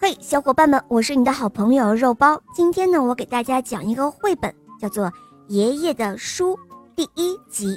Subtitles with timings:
[0.00, 2.40] 嘿，小伙伴们，我是你的好朋友肉包。
[2.54, 5.06] 今天呢，我给大家讲一个绘本，叫做
[5.48, 6.56] 《爷爷的书》
[6.94, 7.76] 第一集。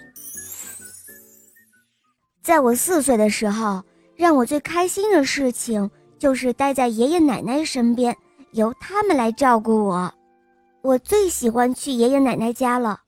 [2.44, 3.82] 在我四岁的时候，
[4.16, 5.90] 让我最开心的事情
[6.20, 8.16] 就是待在爷爷奶奶身边，
[8.52, 10.14] 由他们来照顾我。
[10.84, 13.00] 我最喜欢去爷爷奶奶家了，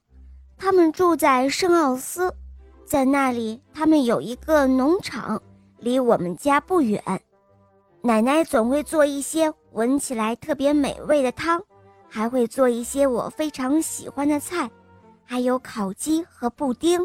[0.58, 2.34] 他们住在圣奥斯，
[2.84, 5.40] 在那里他们有一个农场，
[5.78, 7.00] 离我们家不远。
[8.06, 11.64] 奶奶总会做一些闻起来特别美味的汤，
[12.10, 14.70] 还会做一些我非常喜欢的菜，
[15.24, 17.02] 还有烤鸡和布丁。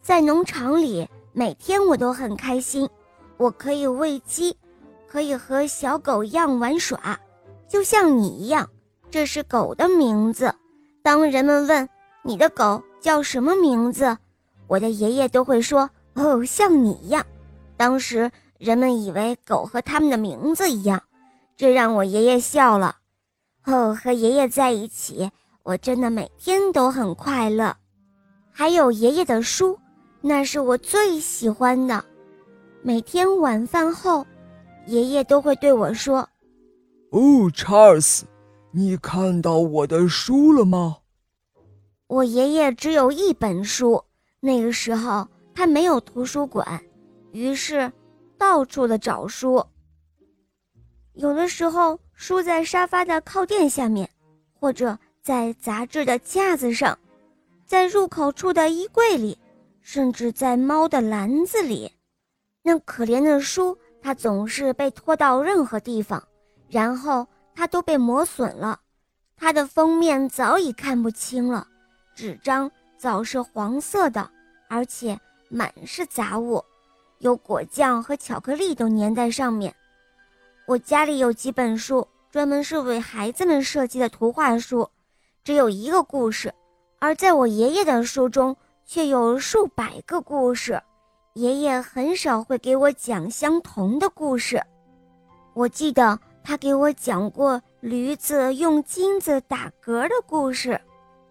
[0.00, 2.88] 在农场里，每天我都很开心，
[3.36, 4.56] 我可以喂鸡，
[5.08, 7.18] 可以和小狗一样玩耍，
[7.66, 8.70] 就像你一样。
[9.10, 10.54] 这是狗的名字。
[11.02, 11.88] 当人们问
[12.22, 14.16] 你的狗叫什么名字，
[14.68, 17.26] 我的爷爷都会说：“哦，像你一样。”
[17.76, 18.30] 当时。
[18.58, 21.02] 人们以为狗和他们的名字一样，
[21.56, 22.96] 这让我爷爷笑了。
[23.64, 25.30] 哦，和爷爷在一起，
[25.62, 27.74] 我真的每天都很快乐。
[28.50, 29.78] 还有爷爷的书，
[30.20, 32.04] 那是我最喜欢的。
[32.82, 34.24] 每天晚饭后，
[34.86, 36.28] 爷爷都会对我说
[37.10, 38.24] ：“哦，查尔斯，
[38.70, 40.98] 你看到我的书了吗？”
[42.06, 44.04] 我爷爷只有一本书，
[44.40, 46.80] 那个时候他没有图书馆，
[47.32, 47.90] 于是。
[48.44, 49.64] 到处的找书，
[51.14, 54.06] 有的时候书在沙发的靠垫下面，
[54.52, 56.96] 或者在杂志的架子上，
[57.64, 59.38] 在入口处的衣柜里，
[59.80, 61.90] 甚至在猫的篮子里。
[62.62, 66.22] 那可怜的书，它总是被拖到任何地方，
[66.68, 68.78] 然后它都被磨损了，
[69.38, 71.66] 它的封面早已看不清了，
[72.14, 74.30] 纸张早是黄色的，
[74.68, 76.62] 而且满是杂物。
[77.24, 79.74] 有果酱和巧克力都粘在上面。
[80.66, 84.86] 我家里有几本书，专门是为孩子们设计的图画书，
[85.42, 86.50] 只有一个故事；
[86.98, 88.54] 而在我爷爷的书中，
[88.84, 90.78] 却有数百个故事。
[91.32, 94.62] 爷爷很少会给我讲相同的故事。
[95.54, 100.78] 我记得他给我讲过驴子用金子打嗝的故事，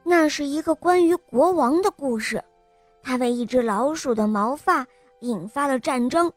[0.04, 2.44] 那是一个关于国王的故事。
[3.04, 4.84] 他为一只老鼠的毛发。
[5.24, 6.32] 引发了战争。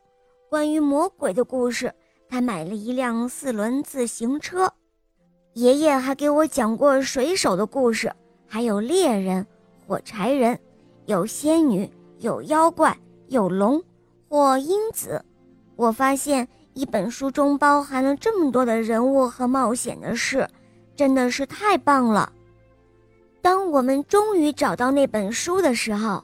[0.48, 1.92] 关于魔鬼的故事，
[2.28, 4.72] 他买了一辆四轮自行车。
[5.54, 8.12] 爷爷还给我讲过水手的故事，
[8.46, 9.44] 还有猎人、
[9.86, 10.58] 火柴人，
[11.06, 12.96] 有仙女，有妖怪，
[13.28, 13.82] 有龙
[14.28, 15.24] 或鹰子。
[15.74, 20.48] 我发现一本书中包含了这么多的人物和冒险的事，
[20.94, 22.32] 真的是太棒了。
[23.42, 26.22] 当我们终于找到那本书的时候，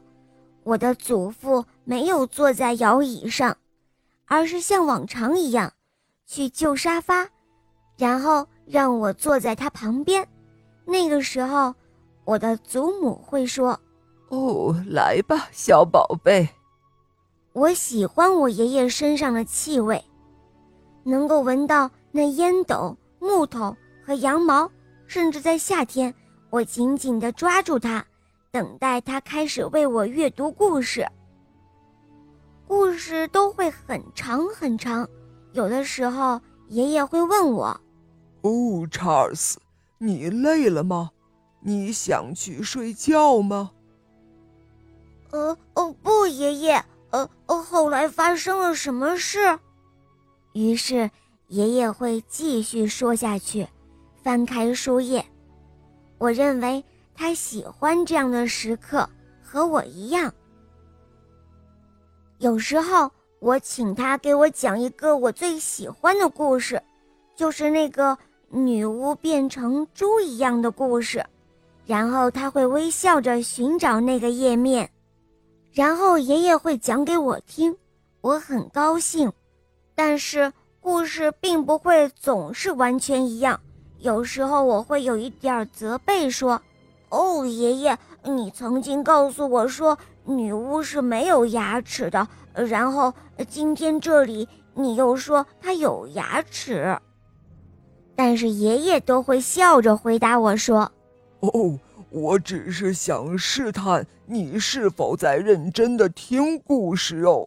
[0.65, 3.57] 我的祖父没有坐在摇椅上，
[4.27, 5.73] 而是像往常一样，
[6.27, 7.29] 去旧沙发，
[7.97, 10.27] 然后让我坐在他旁边。
[10.85, 11.75] 那个时候，
[12.25, 13.79] 我的祖母会说
[14.31, 16.49] ：“哦，来吧，小宝贝。”
[17.53, 20.03] 我喜欢我爷爷身上的气味，
[21.05, 24.71] 能够闻到那烟斗、木头和羊毛，
[25.07, 26.15] 甚至在夏天，
[26.49, 28.05] 我紧紧地抓住他。
[28.53, 31.09] 等待他开始为我阅读故事，
[32.69, 35.09] 故事都会很长很长。
[35.55, 37.81] 有的时候，爷爷会问我
[38.45, 39.59] ：“哦，查尔斯，
[39.97, 41.13] 你累了吗？
[41.61, 43.71] 你想去睡觉吗
[45.33, 49.59] ？”“呃，哦，不，爷爷，呃，呃，后来发生了什么事？”
[50.53, 51.11] 于是，
[51.49, 53.67] 爷爷会继续说下去，
[54.23, 55.25] 翻开书页。
[56.19, 56.85] 我认为。
[57.15, 59.09] 他喜欢这样的时刻，
[59.43, 60.33] 和我一样。
[62.39, 66.83] 有时候我请他给我讲一个我最喜欢的故事，
[67.37, 68.17] 就是那个
[68.49, 71.25] 女巫变成猪一样的故事。
[71.85, 74.89] 然后他会微笑着寻找那个页面，
[75.73, 77.77] 然后爷爷会讲给我听，
[78.21, 79.31] 我很高兴。
[79.95, 83.61] 但是故事并不会总是完全一样，
[83.99, 86.61] 有时候我会有一点责备说。
[87.13, 93.13] 哦，爷爷，你曾经告诉我说女巫是没有牙齿的，然后
[93.47, 96.99] 今天这里你又说她有牙齿。
[98.17, 100.91] 但是爷爷都会笑着回答我说
[101.41, 101.79] ：“哦，
[102.09, 107.47] 我只是想试探你是否在认真的听故事哦。”